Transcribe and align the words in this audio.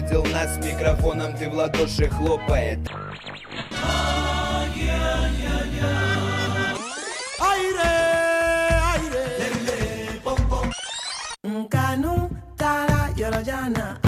видел 0.00 0.24
нас 0.32 0.54
с 0.54 0.58
микрофоном, 0.64 1.36
ты 1.36 1.48
в 1.48 1.54
ладоши 1.54 2.08
хлопает. 2.08 2.78
Kanu 11.70 12.30
tara 12.56 13.10
yorojana 13.16 13.98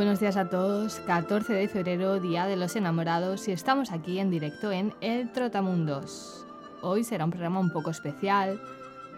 Buenos 0.00 0.18
días 0.18 0.38
a 0.38 0.48
todos, 0.48 0.98
14 1.00 1.52
de 1.52 1.68
febrero, 1.68 2.20
Día 2.20 2.46
de 2.46 2.56
los 2.56 2.74
Enamorados, 2.74 3.46
y 3.48 3.52
estamos 3.52 3.92
aquí 3.92 4.18
en 4.18 4.30
directo 4.30 4.72
en 4.72 4.94
El 5.02 5.30
Trotamundos. 5.30 6.46
Hoy 6.80 7.04
será 7.04 7.26
un 7.26 7.30
programa 7.30 7.60
un 7.60 7.70
poco 7.70 7.90
especial, 7.90 8.58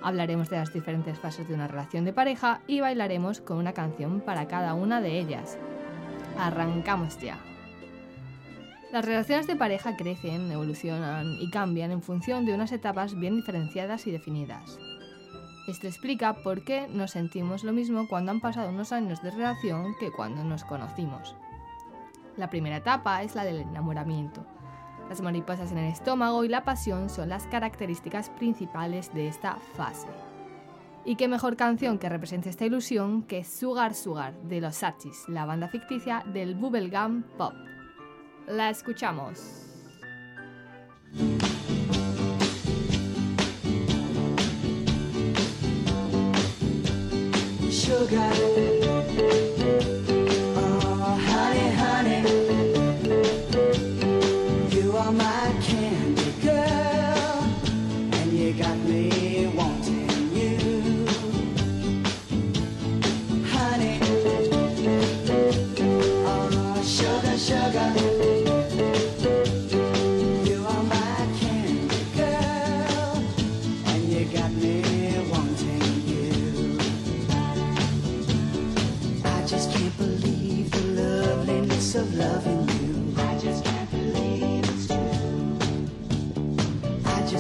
hablaremos 0.02 0.50
de 0.50 0.56
las 0.56 0.72
diferentes 0.72 1.16
fases 1.20 1.46
de 1.46 1.55
una 1.55 1.68
relación 1.68 2.05
de 2.05 2.12
pareja 2.12 2.62
y 2.66 2.80
bailaremos 2.80 3.41
con 3.41 3.58
una 3.58 3.72
canción 3.72 4.22
para 4.22 4.48
cada 4.48 4.74
una 4.74 5.00
de 5.00 5.20
ellas. 5.20 5.56
Arrancamos 6.36 7.16
ya. 7.20 7.38
Las 8.91 9.05
relaciones 9.05 9.46
de 9.46 9.55
pareja 9.55 9.96
crecen, 9.96 10.50
evolucionan 10.50 11.36
y 11.41 11.48
cambian 11.50 11.92
en 11.92 12.02
función 12.02 12.44
de 12.44 12.55
unas 12.55 12.72
etapas 12.72 13.14
bien 13.14 13.36
diferenciadas 13.36 14.08
y 14.08 14.10
definidas. 14.10 14.80
Esto 15.68 15.86
explica 15.86 16.34
por 16.42 16.64
qué 16.64 16.88
nos 16.88 17.12
sentimos 17.12 17.62
lo 17.62 17.72
mismo 17.72 18.08
cuando 18.08 18.32
han 18.32 18.41
pasado 18.41 18.70
unos 18.70 18.91
años 18.91 19.22
de 19.22 19.30
relación 19.30 19.94
que 20.00 20.10
cuando 20.10 20.42
nos 20.42 20.64
conocimos. 20.64 21.36
La 22.36 22.50
primera 22.50 22.78
etapa 22.78 23.22
es 23.22 23.34
la 23.34 23.44
del 23.44 23.60
enamoramiento. 23.60 24.44
Las 25.08 25.20
mariposas 25.20 25.70
en 25.70 25.78
el 25.78 25.92
estómago 25.92 26.44
y 26.44 26.48
la 26.48 26.64
pasión 26.64 27.10
son 27.10 27.28
las 27.28 27.46
características 27.46 28.30
principales 28.30 29.12
de 29.14 29.28
esta 29.28 29.56
fase. 29.77 30.08
Y 31.04 31.16
qué 31.16 31.28
mejor 31.28 31.56
canción 31.56 31.98
que 31.98 32.08
represente 32.08 32.48
esta 32.48 32.64
ilusión 32.64 33.22
que 33.22 33.44
Sugar 33.44 33.94
Sugar 33.94 34.34
de 34.42 34.60
los 34.60 34.82
Archies, 34.82 35.28
la 35.28 35.44
banda 35.44 35.69
ficticia 35.69 36.24
del 36.32 36.54
bubblegum 36.54 37.22
pop. 37.36 37.54
La 38.47 38.70
escuchamos. 38.70 39.72
Sugar. 48.08 48.72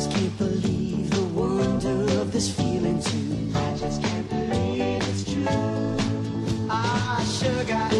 Just 0.02 0.16
can't 0.16 0.36
believe 0.38 1.10
the 1.10 1.22
wonder 1.26 2.20
of 2.20 2.32
this 2.32 2.52
feeling. 2.52 3.00
I 3.54 3.76
just 3.76 4.02
can't 4.02 4.28
believe 4.28 5.00
it's 5.08 5.22
true. 5.32 5.46
Ah, 6.68 7.24
sugar. 7.38 7.91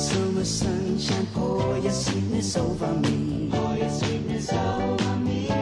Summer 0.00 0.44
sunshine, 0.44 1.26
pour 1.34 1.76
your 1.78 1.92
sweetness 1.92 2.56
over 2.56 2.92
me. 3.02 3.50
Pour 3.50 3.76
your 3.76 3.90
sweetness 3.90 4.52
over 4.52 5.16
me. 5.16 5.59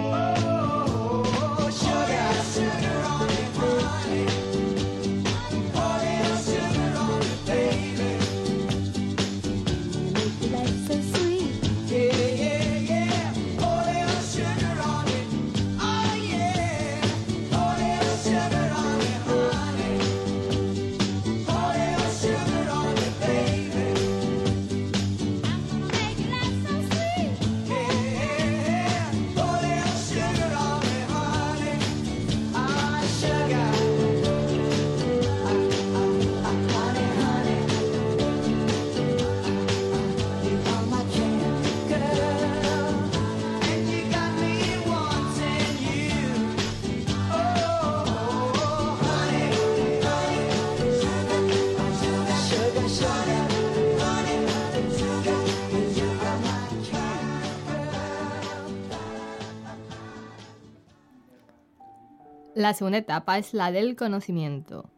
La 62.68 62.74
segunda 62.74 62.98
etapa 62.98 63.38
es 63.38 63.54
la 63.54 63.72
del 63.72 63.96
conocimiento. 63.96 64.90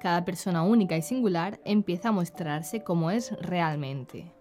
Cada 0.00 0.24
persona 0.24 0.62
única 0.62 0.96
y 0.96 1.02
singular 1.02 1.60
empieza 1.66 2.08
a 2.08 2.12
mostrarse 2.12 2.82
como 2.82 3.10
es 3.10 3.32
realmente. 3.42 4.32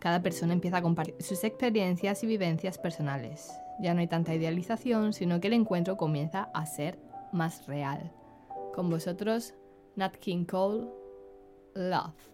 Cada 0.00 0.20
persona 0.20 0.52
empieza 0.52 0.76
a 0.76 0.82
compartir 0.82 1.14
sus 1.20 1.44
experiencias 1.44 2.22
y 2.22 2.26
vivencias 2.26 2.76
personales. 2.76 3.50
Ya 3.80 3.94
no 3.94 4.00
hay 4.00 4.06
tanta 4.06 4.34
idealización, 4.34 5.14
sino 5.14 5.40
que 5.40 5.46
el 5.46 5.54
encuentro 5.54 5.96
comienza 5.96 6.50
a 6.52 6.66
ser 6.66 6.98
más 7.32 7.66
real. 7.66 8.12
Con 8.74 8.90
vosotros, 8.90 9.54
Nat 9.96 10.16
King 10.16 10.44
Cole, 10.44 10.86
Love. 11.74 12.33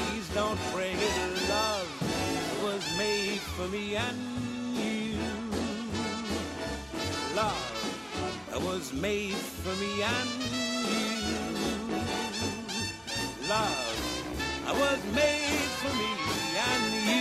don't 0.33 0.59
break 0.73 0.95
it. 0.95 1.49
Love 1.49 1.87
was 2.63 2.97
made 2.97 3.39
for 3.39 3.67
me 3.67 3.95
and 3.95 4.17
you. 4.77 5.17
Love 7.35 8.63
was 8.63 8.93
made 8.93 9.33
for 9.33 9.75
me 9.81 10.03
and 10.03 10.29
you. 10.91 11.39
Love 13.49 13.91
was 14.67 15.03
made 15.13 15.69
for 15.81 15.93
me 15.95 16.11
and 16.69 17.09
you. 17.09 17.20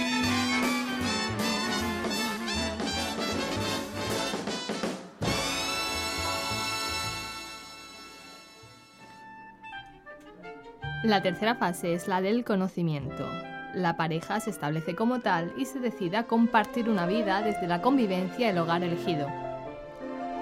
La 11.02 11.22
tercera 11.22 11.54
fase 11.54 11.94
es 11.94 12.08
la 12.08 12.20
del 12.20 12.44
conocimiento. 12.44 13.26
La 13.72 13.96
pareja 13.96 14.38
se 14.38 14.50
establece 14.50 14.94
como 14.94 15.20
tal 15.20 15.50
y 15.56 15.64
se 15.64 15.78
decide 15.78 16.18
a 16.18 16.26
compartir 16.26 16.90
una 16.90 17.06
vida 17.06 17.40
desde 17.40 17.66
la 17.66 17.80
convivencia 17.80 18.46
y 18.46 18.50
el 18.50 18.58
hogar 18.58 18.82
elegido. 18.82 19.26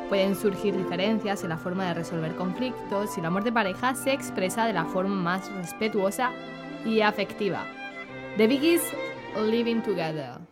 Pueden 0.08 0.34
surgir 0.34 0.76
diferencias 0.76 1.44
en 1.44 1.50
la 1.50 1.58
forma 1.58 1.86
de 1.86 1.94
resolver 1.94 2.34
conflictos 2.34 3.16
y 3.16 3.20
el 3.20 3.26
amor 3.26 3.44
de 3.44 3.52
pareja 3.52 3.94
se 3.94 4.12
expresa 4.12 4.66
de 4.66 4.72
la 4.72 4.86
forma 4.86 5.14
más 5.14 5.48
respetuosa 5.52 6.32
y 6.84 7.02
afectiva. 7.02 7.64
The 8.36 8.48
Biggies 8.48 8.82
Living 9.36 9.80
Together. 9.82 10.47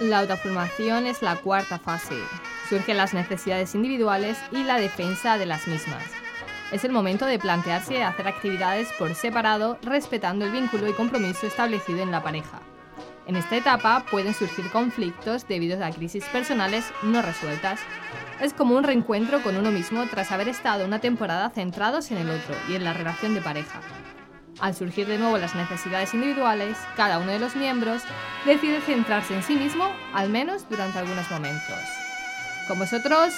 La 0.00 0.18
autoafirmación 0.18 1.06
es 1.06 1.22
la 1.22 1.36
cuarta 1.36 1.78
fase. 1.78 2.16
Surgen 2.68 2.98
las 2.98 3.14
necesidades 3.14 3.74
individuales 3.74 4.36
y 4.52 4.62
la 4.62 4.78
defensa 4.78 5.38
de 5.38 5.46
las 5.46 5.66
mismas. 5.66 6.02
Es 6.70 6.84
el 6.84 6.92
momento 6.92 7.24
de 7.24 7.38
plantearse 7.38 8.04
hacer 8.04 8.28
actividades 8.28 8.88
por 8.98 9.14
separado, 9.14 9.78
respetando 9.80 10.44
el 10.44 10.52
vínculo 10.52 10.86
y 10.86 10.92
compromiso 10.92 11.46
establecido 11.46 12.00
en 12.00 12.10
la 12.10 12.22
pareja. 12.22 12.60
En 13.26 13.36
esta 13.36 13.56
etapa 13.56 14.04
pueden 14.10 14.34
surgir 14.34 14.70
conflictos 14.70 15.48
debido 15.48 15.82
a 15.82 15.90
crisis 15.90 16.26
personales 16.26 16.92
no 17.02 17.22
resueltas. 17.22 17.80
Es 18.42 18.52
como 18.52 18.76
un 18.76 18.84
reencuentro 18.84 19.42
con 19.42 19.56
uno 19.56 19.70
mismo 19.70 20.04
tras 20.10 20.30
haber 20.30 20.48
estado 20.48 20.84
una 20.84 20.98
temporada 20.98 21.48
centrados 21.48 22.10
en 22.10 22.18
el 22.18 22.28
otro 22.28 22.54
y 22.68 22.74
en 22.74 22.84
la 22.84 22.92
relación 22.92 23.34
de 23.34 23.40
pareja. 23.40 23.80
Al 24.60 24.74
surgir 24.74 25.06
de 25.06 25.18
nuevo 25.18 25.36
las 25.36 25.54
necesidades 25.54 26.14
individuales, 26.14 26.78
cada 26.96 27.18
uno 27.18 27.30
de 27.30 27.38
los 27.38 27.56
miembros 27.56 28.02
decide 28.46 28.80
centrarse 28.80 29.34
en 29.34 29.42
sí 29.42 29.54
mismo, 29.54 29.90
al 30.14 30.30
menos 30.30 30.66
durante 30.70 30.98
algunos 30.98 31.30
momentos. 31.30 31.78
Con 32.66 32.78
vosotros, 32.78 33.34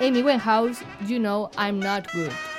Amy 0.00 0.22
Winehouse, 0.22 0.80
You 1.06 1.18
Know 1.18 1.50
I'm 1.58 1.78
Not 1.78 2.06
Good. 2.14 2.55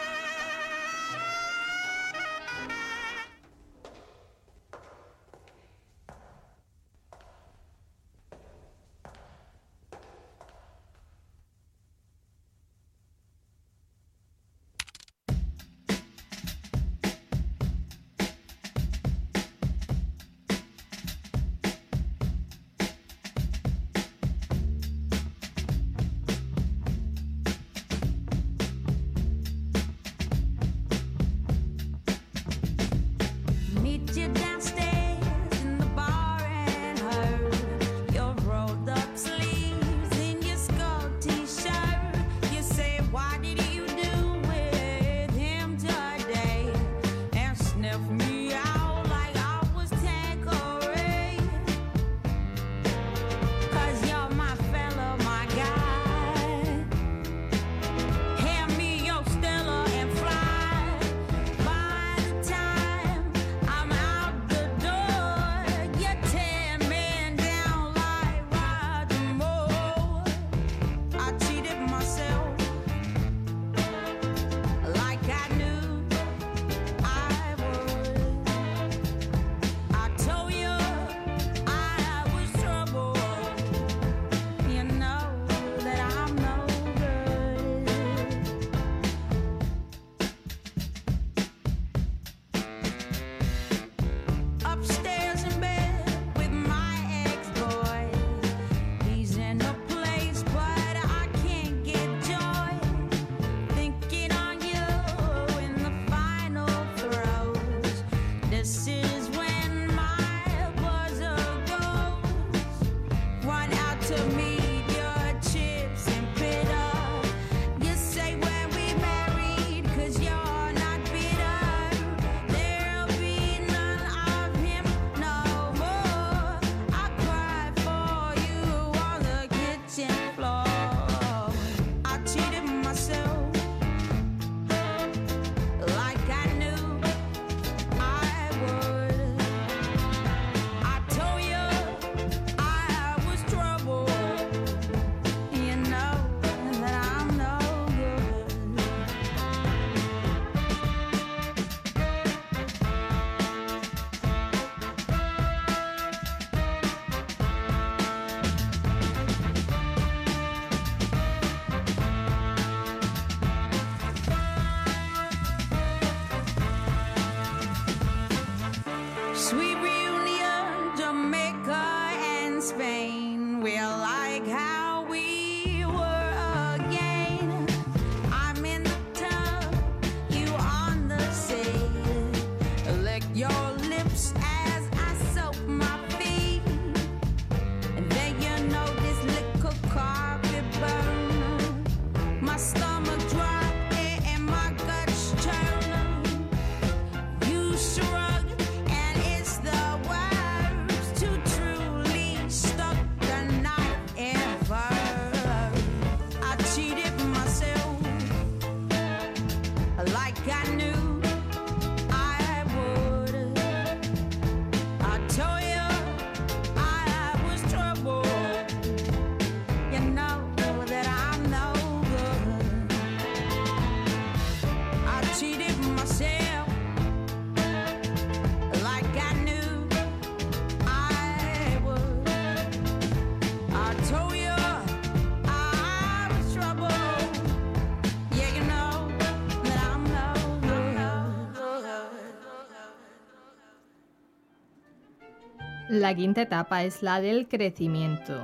La 245.98 246.14
quinta 246.14 246.44
etapa 246.44 246.84
es 246.84 247.02
la 247.02 247.20
del 247.22 247.48
crecimiento. 247.48 248.40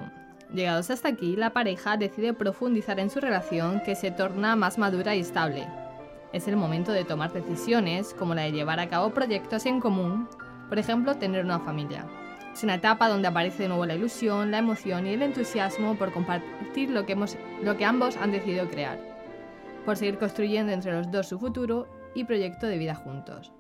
Llegados 0.52 0.90
hasta 0.90 1.10
aquí, 1.10 1.36
la 1.36 1.52
pareja 1.52 1.98
decide 1.98 2.34
profundizar 2.34 3.00
en 3.00 3.12
su 3.12 3.20
relación 3.20 3.80
que 3.82 3.94
se 3.94 4.10
torna 4.10 4.56
más 4.56 4.80
madura 4.80 5.14
y 5.14 5.20
estable. 5.20 5.68
Es 6.32 6.48
el 6.48 6.58
momento 6.58 6.92
de 6.92 7.06
tomar 7.06 7.32
decisiones 7.32 8.16
como 8.16 8.34
la 8.34 8.42
de 8.42 8.54
llevar 8.54 8.80
a 8.80 8.90
cabo 8.90 9.12
proyectos 9.12 9.68
en 9.68 9.80
común, 9.80 10.28
por 10.68 10.80
ejemplo, 10.80 11.16
tener 11.18 11.46
una 11.46 11.60
familia. 11.60 12.08
Es 12.52 12.64
una 12.64 12.74
etapa 12.74 13.08
donde 13.08 13.28
aparece 13.28 13.64
de 13.64 13.70
nuevo 13.70 13.86
la 13.86 13.94
ilusión, 13.94 14.50
la 14.50 14.58
emoción 14.58 15.06
y 15.06 15.12
el 15.12 15.22
entusiasmo 15.22 15.94
por 15.96 16.12
compartir 16.12 16.90
lo 16.90 17.06
que, 17.06 17.16
lo 17.62 17.78
que 17.78 17.86
ambos 17.86 18.18
han 18.18 18.32
decidido 18.32 18.68
crear, 18.68 18.98
por 19.86 19.96
seguir 19.96 20.18
construyendo 20.18 20.72
entre 20.72 20.94
los 20.94 21.12
dos 21.12 21.28
su 21.28 21.38
futuro 21.38 21.88
y 22.16 22.24
proyecto 22.24 22.66
de 22.66 22.80
vida 22.80 22.96
juntos. 22.96 23.54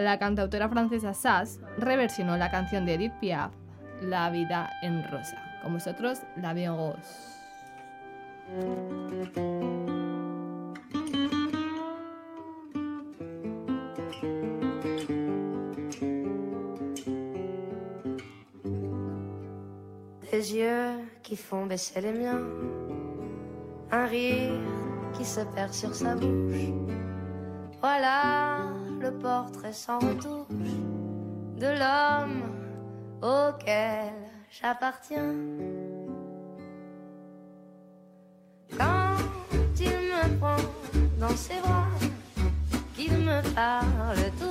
La 0.00 0.18
cantautora 0.18 0.66
francesa 0.66 1.12
Sass 1.12 1.60
reversionó 1.76 2.38
la 2.38 2.50
canción 2.50 2.86
de 2.86 2.94
Edith 2.94 3.12
Piaf, 3.20 3.52
La 4.00 4.30
vida 4.30 4.70
en 4.80 5.04
rosa. 5.10 5.36
Con 5.62 5.74
vosotros, 5.74 6.22
La 6.36 6.54
rose. 6.54 6.96
Des 20.32 20.54
yeux 20.54 21.10
qui 21.22 21.36
font 21.36 21.66
baisser 21.66 22.00
les 22.00 22.14
miens, 22.14 22.40
un 23.90 24.06
rire 24.06 24.58
qui 25.12 25.26
se 25.26 25.40
perd 25.54 25.74
sur 25.74 25.94
sa 25.94 26.14
bouche. 26.14 26.72
Voilà 27.82 28.69
le 29.00 29.10
portrait 29.12 29.72
sans 29.72 29.98
retouche 29.98 30.46
de 31.56 31.66
l'homme 31.66 32.42
auquel 33.22 34.12
j'appartiens. 34.50 35.34
Quand 38.76 39.16
il 39.78 39.86
me 39.86 40.38
prend 40.38 40.56
dans 41.18 41.36
ses 41.36 41.60
bras, 41.60 41.88
qu'il 42.94 43.12
me 43.12 43.42
parle 43.54 44.30
tout 44.38 44.49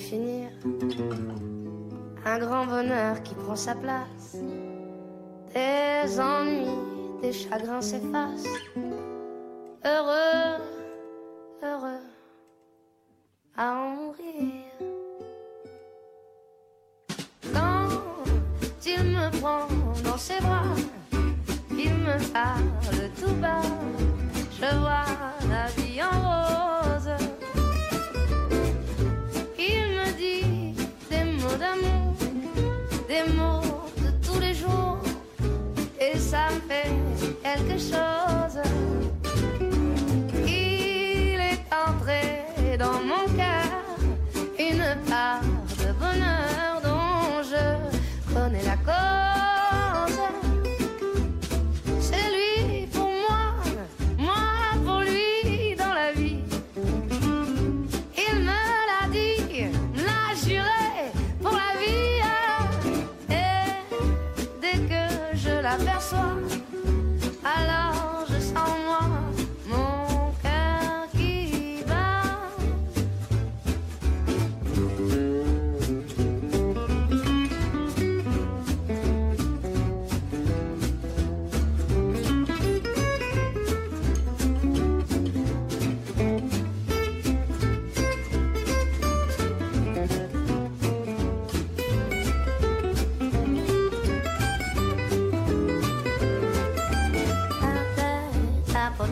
finir, 0.00 0.48
un 2.24 2.38
grand 2.38 2.66
bonheur 2.66 3.22
qui 3.22 3.34
prend 3.34 3.56
sa 3.56 3.74
place. 3.74 4.36
Des 5.54 6.18
ennuis, 6.18 7.20
des 7.22 7.32
chagrins 7.32 7.82
s'effacent. 7.82 8.44
Heureux, 9.84 10.49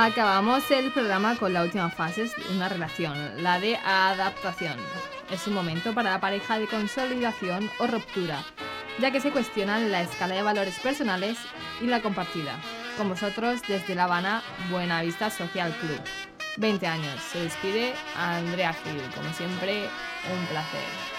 Acabamos 0.00 0.70
el 0.70 0.92
programa 0.92 1.34
con 1.34 1.52
la 1.52 1.64
última 1.64 1.90
fase 1.90 2.26
de 2.26 2.54
una 2.54 2.68
relación, 2.68 3.42
la 3.42 3.58
de 3.58 3.74
adaptación. 3.78 4.76
Es 5.28 5.48
un 5.48 5.54
momento 5.54 5.92
para 5.92 6.12
la 6.12 6.20
pareja 6.20 6.56
de 6.56 6.68
consolidación 6.68 7.68
o 7.80 7.88
ruptura, 7.88 8.44
ya 9.00 9.10
que 9.10 9.20
se 9.20 9.32
cuestionan 9.32 9.90
la 9.90 10.02
escala 10.02 10.36
de 10.36 10.42
valores 10.42 10.78
personales 10.78 11.36
y 11.80 11.86
la 11.86 12.00
compartida. 12.00 12.54
Con 12.96 13.08
vosotros 13.08 13.60
desde 13.66 13.96
La 13.96 14.04
Habana, 14.04 14.44
Buenavista 14.70 15.30
Social 15.30 15.74
Club. 15.80 16.00
20 16.58 16.86
años. 16.86 17.20
Se 17.32 17.42
despide 17.42 17.92
Andrea 18.16 18.74
Gil. 18.74 19.02
Como 19.16 19.32
siempre, 19.32 19.88
un 20.32 20.46
placer. 20.46 21.17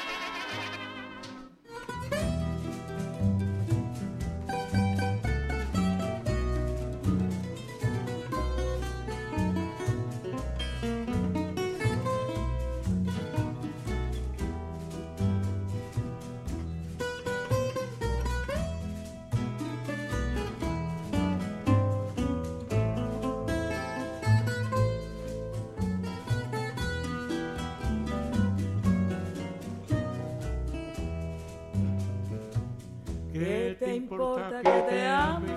importa 34.00 34.62
que 34.62 34.82
te 34.90 35.08
ame 35.08 35.56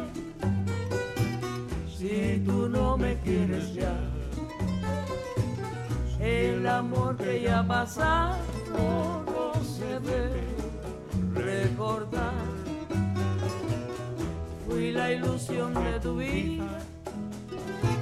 si 1.96 2.42
tú 2.44 2.68
no 2.68 2.96
me 2.96 3.18
quieres 3.20 3.72
ya? 3.74 3.94
El 6.20 6.66
amor 6.66 7.16
que 7.16 7.42
ya 7.42 7.66
pasado 7.66 8.36
no 8.72 9.52
se 9.64 9.98
ve. 10.00 10.52
recordar. 11.34 12.32
Fui 14.66 14.92
la 14.92 15.12
ilusión 15.12 15.74
de 15.74 16.00
tu 16.00 16.16
vida, 16.16 16.78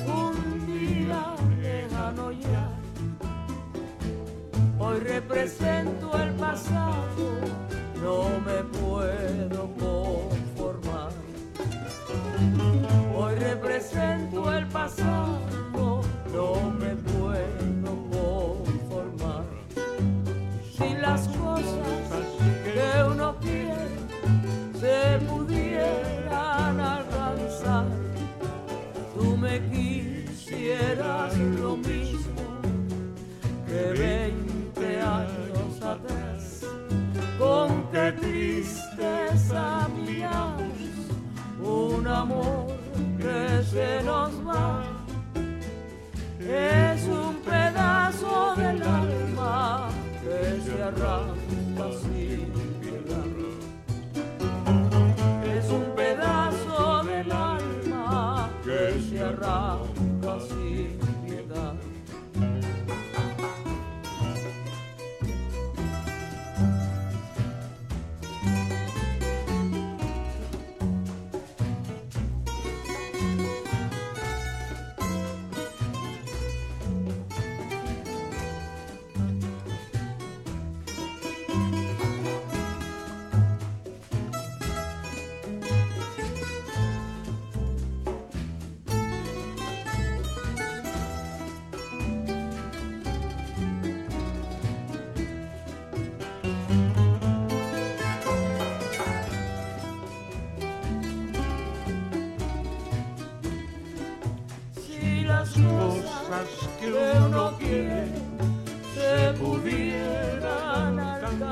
un 0.06 0.66
día 0.66 1.22
lejano 1.62 2.32
ya. 2.32 2.68
Hoy 4.78 4.98
represento 5.00 6.09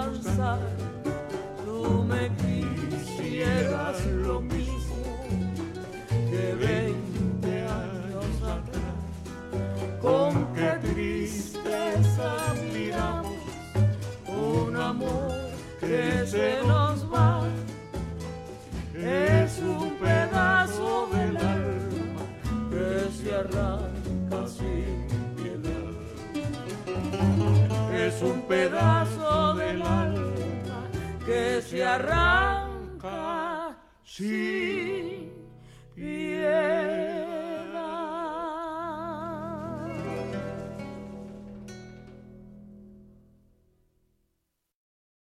alcanzar, 0.08 0.58
tú 1.64 2.04
me 2.04 2.30
quisieras 2.36 4.04
lo 4.06 4.40
mismo 4.40 4.96
que 6.30 6.54
20 6.54 7.62
años 7.62 8.42
atrás. 8.42 8.98
Con 10.00 10.52
qué 10.54 10.70
tristeza 10.92 12.54
miramos 12.72 13.32
un 14.26 14.76
amor 14.76 15.32
que 15.80 16.26
se 16.26 16.58
nos 16.66 17.04
va. 17.12 17.44
Es 18.94 19.58
un 19.60 19.90
pedazo 19.98 21.08
del 21.12 21.36
alma 21.36 22.24
que 22.70 23.10
se 23.12 23.34
arranca 23.34 24.46
sin 24.46 25.06
piedad. 25.36 25.92
Es 27.92 28.22
un 28.22 28.42
pedazo 28.42 29.17
que 31.28 31.60
se 31.60 31.84
arranca 31.84 33.76
piedad. 34.02 34.87